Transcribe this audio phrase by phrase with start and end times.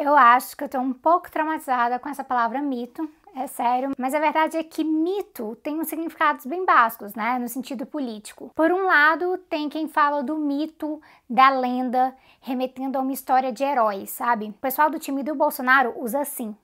[0.00, 4.14] Eu acho que eu tô um pouco traumatizada com essa palavra mito, é sério, mas
[4.14, 8.52] a verdade é que mito tem uns significados bem básicos, né, no sentido político.
[8.54, 13.64] Por um lado, tem quem fala do mito, da lenda, remetendo a uma história de
[13.64, 14.50] heróis, sabe?
[14.50, 16.56] O pessoal do time do Bolsonaro usa assim.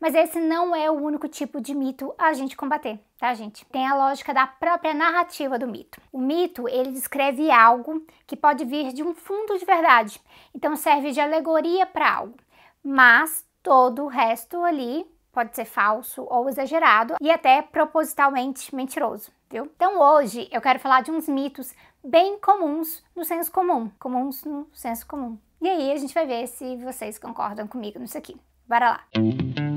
[0.00, 3.64] Mas esse não é o único tipo de mito a gente combater, tá, gente?
[3.66, 6.00] Tem a lógica da própria narrativa do mito.
[6.12, 10.20] O mito, ele descreve algo que pode vir de um fundo de verdade,
[10.52, 12.34] então serve de alegoria para algo.
[12.82, 19.70] Mas todo o resto ali pode ser falso ou exagerado e até propositalmente mentiroso, viu?
[19.76, 21.72] Então hoje eu quero falar de uns mitos
[22.02, 25.38] bem comuns no senso comum, comuns no senso comum.
[25.60, 28.36] E aí a gente vai ver se vocês concordam comigo nisso aqui.
[28.66, 29.69] Bora lá!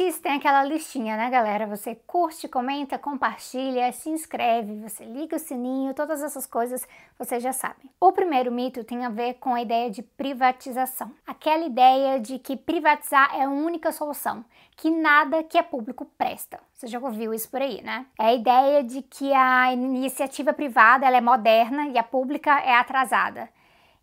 [0.00, 1.66] Antes tem aquela listinha, né, galera?
[1.66, 6.86] Você curte, comenta, compartilha, se inscreve, você liga o sininho, todas essas coisas
[7.18, 7.90] você já sabe.
[8.00, 11.10] O primeiro mito tem a ver com a ideia de privatização.
[11.26, 14.44] Aquela ideia de que privatizar é a única solução,
[14.76, 16.60] que nada que é público presta.
[16.74, 18.06] Você já ouviu isso por aí, né?
[18.16, 22.76] É a ideia de que a iniciativa privada ela é moderna e a pública é
[22.76, 23.48] atrasada.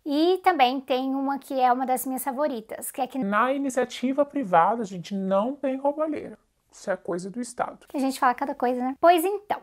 [0.08, 4.24] E também tem uma que é uma das minhas favoritas, que é que na iniciativa
[4.24, 6.38] privada a gente não tem roubalheira.
[6.70, 7.88] Isso é coisa do Estado.
[7.88, 8.94] Que a gente fala cada coisa, né?
[9.00, 9.60] Pois então,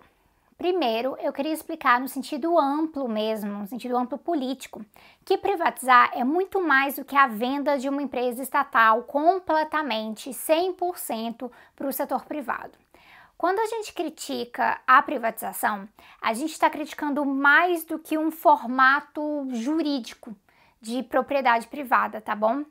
[0.57, 4.85] Primeiro, eu queria explicar no sentido amplo mesmo, no sentido amplo político,
[5.25, 11.51] que privatizar é muito mais do que a venda de uma empresa estatal completamente, 100%
[11.75, 12.77] para o setor privado.
[13.43, 15.85] Quando a gente critica a privatização,
[16.21, 20.33] a gente está criticando mais do que um formato jurídico
[20.79, 22.63] de propriedade privada, tá bom?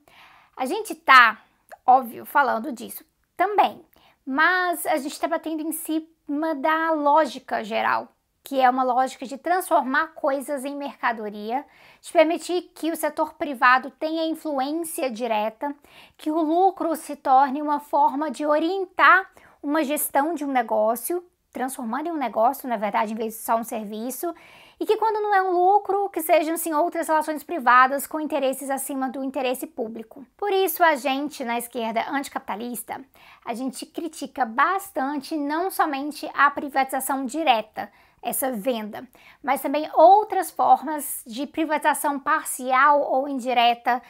[0.57, 1.43] A gente tá,
[1.85, 3.05] óbvio, falando disso
[3.37, 3.85] também,
[4.25, 8.09] mas a gente está batendo em cima da lógica geral,
[8.43, 11.67] que é uma lógica de transformar coisas em mercadoria,
[12.01, 15.77] de permitir que o setor privado tenha influência direta,
[16.17, 19.31] que o lucro se torne uma forma de orientar
[19.63, 23.57] uma gestão de um negócio, transformando em um negócio, na verdade, em vez de só
[23.57, 24.35] um serviço,
[24.81, 28.69] e que quando não é um lucro, que sejam sim outras relações privadas com interesses
[28.69, 30.27] acima do interesse público.
[30.37, 33.01] Por isso a gente na esquerda anticapitalista,
[33.45, 37.93] a gente critica bastante não somente a privatização direta,
[38.23, 39.07] essa venda,
[39.43, 44.01] mas também outras formas de privatização parcial ou indireta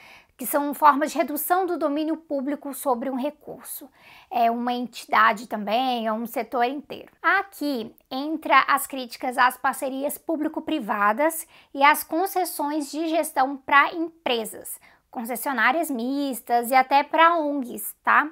[0.42, 3.88] que são formas de redução do domínio público sobre um recurso.
[4.28, 7.12] É uma entidade também, é um setor inteiro.
[7.22, 14.80] Aqui entra as críticas às parcerias público-privadas e às concessões de gestão para empresas,
[15.12, 18.28] concessionárias mistas e até para ONGs, tá?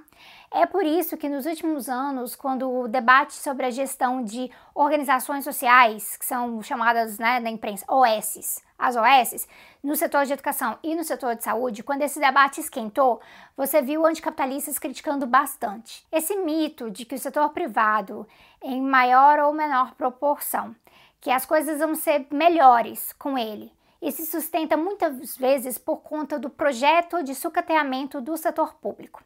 [0.53, 5.45] É por isso que nos últimos anos, quando o debate sobre a gestão de organizações
[5.45, 9.47] sociais, que são chamadas né, na imprensa OSs, as OSs,
[9.81, 13.21] no setor de educação e no setor de saúde, quando esse debate esquentou,
[13.57, 16.05] você viu anticapitalistas criticando bastante.
[16.11, 18.27] Esse mito de que o setor privado,
[18.61, 20.75] em maior ou menor proporção,
[21.21, 23.73] que as coisas vão ser melhores com ele,
[24.03, 29.23] e se sustenta muitas vezes por conta do projeto de sucateamento do setor público.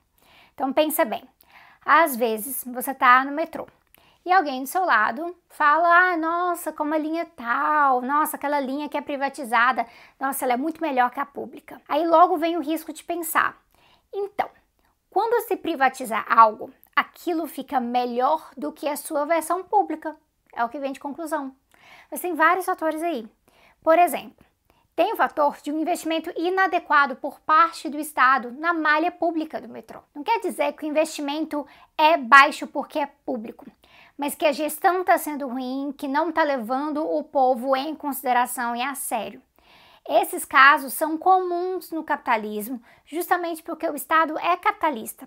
[0.55, 1.23] Então pensa bem.
[1.85, 3.67] Às vezes você está no metrô
[4.25, 8.89] e alguém do seu lado fala: ah, nossa, como a linha tal, nossa, aquela linha
[8.89, 9.87] que é privatizada,
[10.19, 11.81] nossa, ela é muito melhor que a pública.
[11.89, 13.61] Aí logo vem o risco de pensar:
[14.13, 14.49] então,
[15.11, 20.17] quando se privatizar algo, aquilo fica melhor do que a sua versão pública.
[20.55, 21.55] É o que vem de conclusão.
[22.11, 23.29] Mas tem vários fatores aí.
[23.83, 24.45] Por exemplo,
[24.97, 29.69] tem o fator de um investimento inadequado por parte do Estado na malha pública do
[29.69, 30.01] metrô.
[30.15, 31.67] Não quer dizer que o investimento
[31.99, 33.67] é baixo porque é público,
[34.17, 38.77] mas que a gestão está sendo ruim, que não está levando o povo em consideração
[38.77, 39.43] e a sério.
[40.09, 45.27] Esses casos são comuns no capitalismo, justamente porque o Estado é capitalista.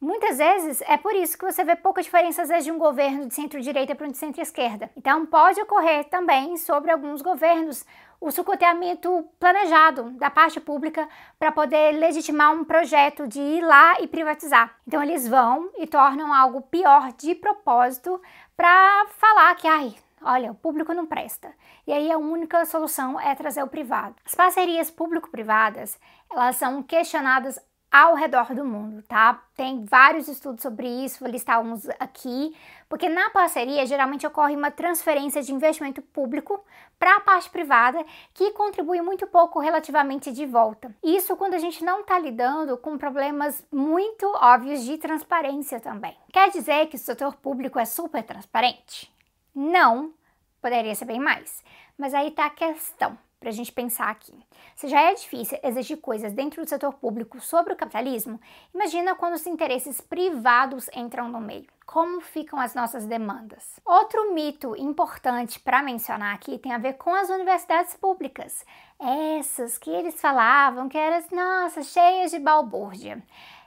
[0.00, 3.26] Muitas vezes é por isso que você vê pouca diferença às vezes, de um governo
[3.26, 4.90] de centro-direita para um de centro-esquerda.
[4.96, 7.84] Então pode ocorrer também sobre alguns governos
[8.22, 11.08] o sucateamento planejado da parte pública
[11.40, 14.76] para poder legitimar um projeto de ir lá e privatizar.
[14.86, 18.22] Então eles vão e tornam algo pior de propósito
[18.56, 19.92] para falar que ai,
[20.22, 21.52] olha, o público não presta.
[21.84, 24.14] E aí a única solução é trazer o privado.
[24.24, 25.98] As parcerias público-privadas,
[26.30, 27.58] elas são questionadas
[27.92, 29.42] ao redor do mundo, tá?
[29.54, 32.56] Tem vários estudos sobre isso, vou listar uns aqui,
[32.88, 36.64] porque na parceria geralmente ocorre uma transferência de investimento público
[36.98, 38.02] para a parte privada
[38.32, 40.94] que contribui muito pouco relativamente de volta.
[41.02, 46.16] Isso quando a gente não está lidando com problemas muito óbvios de transparência também.
[46.32, 49.12] Quer dizer que o setor público é super transparente?
[49.54, 50.14] Não,
[50.62, 51.62] poderia ser bem mais.
[51.98, 53.18] Mas aí está a questão.
[53.42, 54.32] Para a gente pensar aqui.
[54.76, 58.40] Se já é difícil exigir coisas dentro do setor público sobre o capitalismo,
[58.72, 61.66] imagina quando os interesses privados entram no meio.
[61.84, 63.80] Como ficam as nossas demandas?
[63.84, 68.64] Outro mito importante para mencionar aqui tem a ver com as universidades públicas.
[69.36, 73.20] Essas que eles falavam que eram, nossa, cheias de balbúrdia.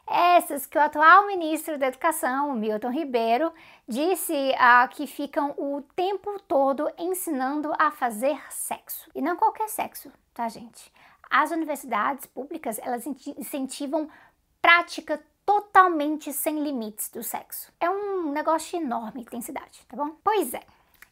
[0.07, 3.51] Essas que o atual ministro da Educação, Milton Ribeiro,
[3.87, 9.09] disse ah, que ficam o tempo todo ensinando a fazer sexo.
[9.15, 10.93] E não qualquer sexo, tá, gente?
[11.29, 14.07] As universidades públicas, elas incentivam
[14.61, 17.71] prática totalmente sem limites do sexo.
[17.79, 20.15] É um negócio de enorme intensidade, tá bom?
[20.23, 20.61] Pois é,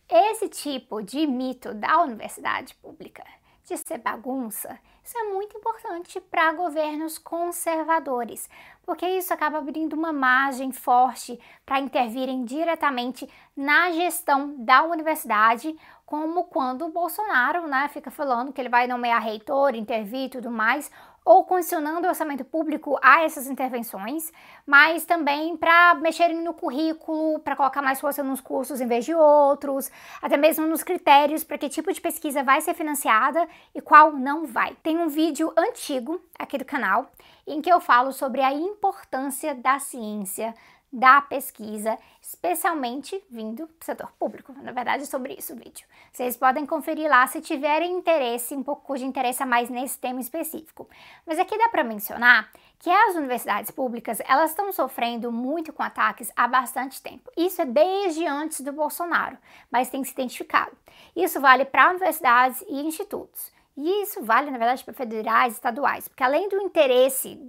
[0.10, 3.24] esse tipo de mito da universidade pública
[3.65, 8.50] de ser bagunça, isso é muito importante para governos conservadores,
[8.86, 15.75] porque isso acaba abrindo uma margem forte para intervirem diretamente na gestão da universidade,
[16.06, 20.50] como quando o Bolsonaro né, fica falando que ele vai nomear reitor, intervir e tudo
[20.50, 20.89] mais,
[21.25, 24.31] ou condicionando o orçamento público a essas intervenções,
[24.65, 29.13] mas também para mexerem no currículo, para colocar mais força nos cursos em vez de
[29.13, 29.89] outros,
[30.21, 34.45] até mesmo nos critérios para que tipo de pesquisa vai ser financiada e qual não
[34.45, 34.75] vai.
[34.83, 37.11] Tem um vídeo antigo aqui do canal
[37.45, 40.53] em que eu falo sobre a importância da ciência
[40.94, 44.54] da pesquisa, especialmente vindo do setor público.
[44.62, 45.88] Na verdade, é sobre isso o vídeo.
[46.12, 50.19] Vocês podem conferir lá se tiverem interesse, um pouco de interesse a mais nesse tema
[50.19, 50.88] específico.
[51.25, 56.31] Mas aqui dá para mencionar que as universidades públicas, elas estão sofrendo muito com ataques
[56.36, 57.31] há bastante tempo.
[57.36, 59.38] Isso é desde antes do Bolsonaro,
[59.72, 60.78] mas tem se identificado.
[61.16, 63.51] Isso vale para universidades e institutos.
[63.75, 67.42] E isso vale, na verdade, para federais e estaduais, porque além do interesse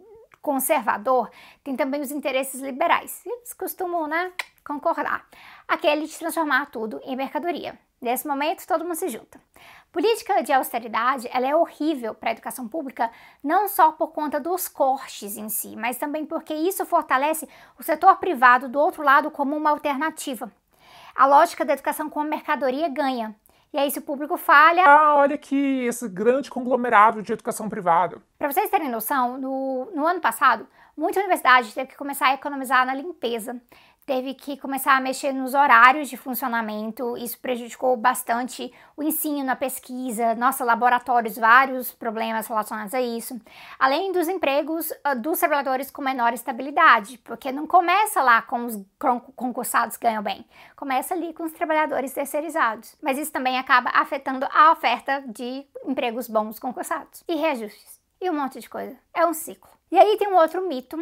[0.45, 1.31] conservador,
[1.65, 3.23] tem também os interesses liberais.
[3.25, 4.31] Eles costumam, né,
[4.63, 5.27] concordar.
[5.67, 7.79] Aquele de transformar tudo em mercadoria.
[7.99, 9.41] Nesse momento, todo mundo se junta.
[9.91, 13.11] Política de austeridade ela é horrível para a educação pública,
[13.43, 17.49] não só por conta dos cortes em si, mas também porque isso fortalece
[17.79, 20.53] o setor privado do outro lado como uma alternativa.
[21.15, 23.35] A lógica da educação como mercadoria ganha,
[23.75, 24.85] e aí, se o público falha.
[24.87, 28.23] Ah, olha aqui, esse grande conglomerado de educação privada.
[28.39, 30.65] Para vocês terem noção, no, no ano passado,
[30.97, 33.61] muita universidade teve que começar a economizar na limpeza
[34.07, 39.57] teve que começar a mexer nos horários de funcionamento, isso prejudicou bastante o ensino, a
[39.57, 43.41] pesquisa, nossa, laboratórios, vários problemas relacionados a isso,
[43.79, 48.79] além dos empregos uh, dos trabalhadores com menor estabilidade, porque não começa lá com os
[49.35, 50.45] concursados que ganham bem,
[50.77, 56.29] começa ali com os trabalhadores terceirizados, mas isso também acaba afetando a oferta de empregos
[56.29, 57.25] bons concursados.
[57.27, 58.01] E reajustes.
[58.21, 58.97] E um monte de coisa.
[59.13, 59.71] É um ciclo.
[59.91, 60.97] E aí tem um outro mito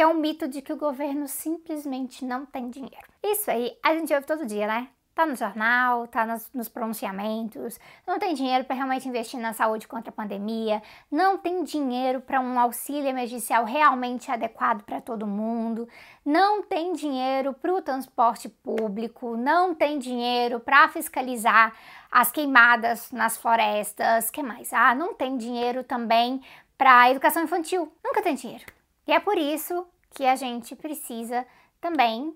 [0.00, 3.06] que é um mito de que o governo simplesmente não tem dinheiro.
[3.22, 4.88] Isso aí a gente ouve todo dia, né?
[5.14, 9.86] Tá no jornal, tá nos, nos pronunciamentos, não tem dinheiro para realmente investir na saúde
[9.86, 15.86] contra a pandemia, não tem dinheiro para um auxílio emergencial realmente adequado para todo mundo,
[16.24, 21.74] não tem dinheiro para o transporte público, não tem dinheiro para fiscalizar
[22.10, 24.72] as queimadas nas florestas, que mais?
[24.72, 26.40] Ah, não tem dinheiro também
[26.78, 28.79] para educação infantil, nunca tem dinheiro.
[29.06, 31.46] E é por isso que a gente precisa
[31.80, 32.34] também.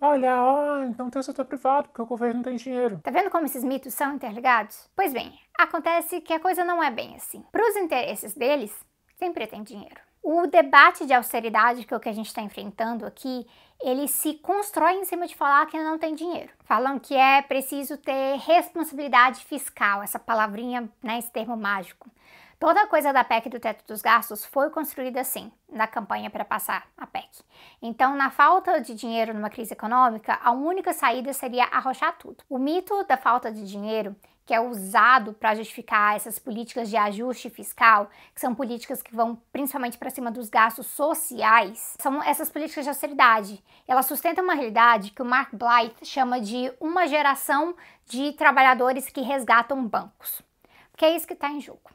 [0.00, 3.00] Olha, ó, então tem o setor privado, porque o governo não tem dinheiro.
[3.02, 4.88] Tá vendo como esses mitos são interligados?
[4.94, 7.42] Pois bem, acontece que a coisa não é bem assim.
[7.52, 8.74] Para os interesses deles,
[9.16, 10.00] sempre tem dinheiro.
[10.22, 13.46] O debate de austeridade, que é o que a gente está enfrentando aqui,
[13.82, 16.50] ele se constrói em cima de falar que não tem dinheiro.
[16.64, 22.10] Falam que é preciso ter responsabilidade fiscal, essa palavrinha, né, esse termo mágico.
[22.58, 26.44] Toda a coisa da PEC do teto dos gastos foi construída assim, na campanha para
[26.44, 27.42] passar a PEC.
[27.82, 32.44] Então, na falta de dinheiro numa crise econômica, a única saída seria arrochar tudo.
[32.48, 37.48] O mito da falta de dinheiro que é usado para justificar essas políticas de ajuste
[37.48, 42.84] fiscal, que são políticas que vão principalmente para cima dos gastos sociais, são essas políticas
[42.84, 43.64] de austeridade.
[43.88, 47.74] Elas sustentam uma realidade que o Mark Blythe chama de uma geração
[48.06, 50.42] de trabalhadores que resgatam bancos.
[50.90, 51.90] Porque é isso que está em jogo.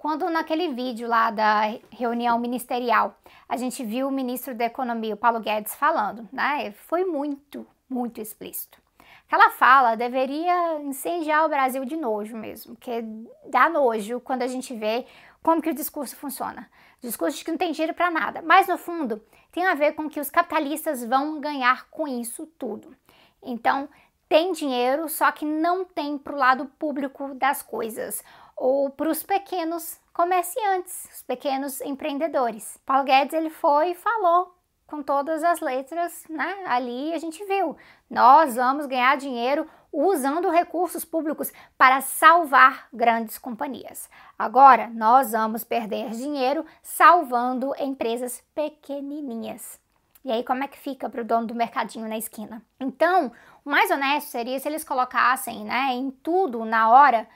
[0.00, 3.14] Quando naquele vídeo lá da reunião ministerial
[3.46, 6.72] a gente viu o ministro da Economia, o Paulo Guedes, falando, né?
[6.72, 8.80] Foi muito, muito explícito.
[9.26, 13.04] Aquela fala deveria incendiar o Brasil de nojo mesmo, porque
[13.50, 15.04] dá nojo quando a gente vê
[15.42, 16.66] como que o discurso funciona.
[17.02, 20.08] Discurso de que não tem dinheiro para nada, mas no fundo tem a ver com
[20.08, 22.96] que os capitalistas vão ganhar com isso tudo.
[23.42, 23.86] Então,
[24.30, 28.24] tem dinheiro, só que não tem para o lado público das coisas
[28.60, 32.78] ou para os pequenos comerciantes, os pequenos empreendedores.
[32.84, 34.54] Paulo Guedes ele foi e falou
[34.86, 36.64] com todas as letras, né?
[36.66, 37.74] Ali a gente viu,
[38.10, 44.10] nós vamos ganhar dinheiro usando recursos públicos para salvar grandes companhias.
[44.38, 49.80] Agora, nós vamos perder dinheiro salvando empresas pequenininhas.
[50.22, 52.62] E aí, como é que fica para o dono do mercadinho na esquina?
[52.78, 53.32] Então,
[53.64, 57.26] o mais honesto seria se eles colocassem né, em tudo, na hora,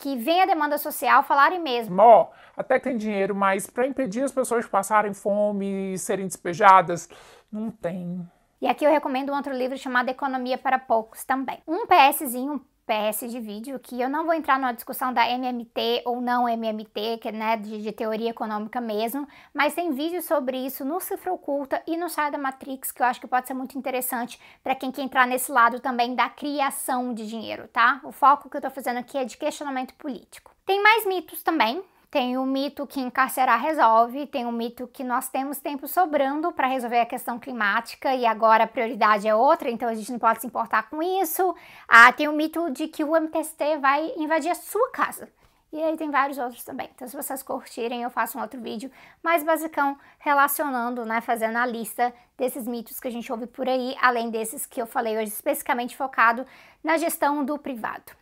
[0.00, 2.00] que vem a demanda social falarem mesmo.
[2.00, 6.26] Ó, até que tem dinheiro, mas para impedir as pessoas de passarem fome e serem
[6.26, 7.08] despejadas,
[7.52, 8.26] não tem.
[8.62, 11.62] E aqui eu recomendo um outro livro chamado Economia para Poucos também.
[11.68, 16.20] Um PSzinho, PS de vídeo, que eu não vou entrar numa discussão da MMT ou
[16.20, 20.84] não MMT, que é né, de, de, teoria econômica mesmo, mas tem vídeo sobre isso
[20.84, 23.78] no Cifra Oculta e no Saia da Matrix, que eu acho que pode ser muito
[23.78, 28.00] interessante para quem quer entrar nesse lado também da criação de dinheiro, tá?
[28.02, 30.50] O foco que eu tô fazendo aqui é de questionamento político.
[30.66, 35.28] Tem mais mitos também, tem o mito que encarcerar resolve, tem o mito que nós
[35.28, 39.88] temos tempo sobrando para resolver a questão climática e agora a prioridade é outra, então
[39.88, 41.54] a gente não pode se importar com isso.
[41.86, 45.28] Ah, tem o mito de que o MTST vai invadir a sua casa.
[45.72, 46.90] E aí tem vários outros também.
[46.92, 48.90] Então, se vocês curtirem, eu faço um outro vídeo
[49.22, 53.94] mais basicão relacionando, né, fazendo a lista desses mitos que a gente ouve por aí,
[54.02, 56.44] além desses que eu falei hoje, especificamente focado
[56.82, 58.19] na gestão do privado.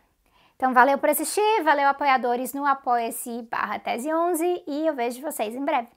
[0.59, 5.55] Então, valeu por assistir, valeu apoiadores no apoia-se barra tese 11 e eu vejo vocês
[5.55, 5.87] em breve.